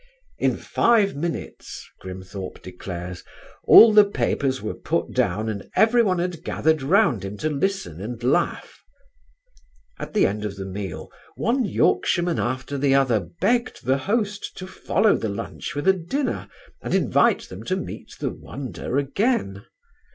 [0.39, 3.23] "In five minutes," Grimthorpe declares,
[3.65, 8.23] "all the papers were put down and everyone had gathered round him to listen and
[8.23, 8.79] laugh."
[9.99, 14.65] At the end of the meal one Yorkshireman after the other begged the host to
[14.65, 16.49] follow the lunch with a dinner
[16.81, 19.65] and invite them to meet the wonder again.